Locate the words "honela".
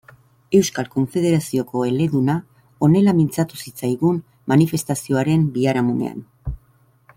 2.87-3.15